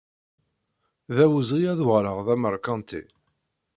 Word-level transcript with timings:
D 1.15 1.17
awezɣi 1.23 1.63
ad 1.71 1.79
uɣaleɣ 1.85 2.17
d 2.25 2.27
ameṛkanti. 2.35 3.01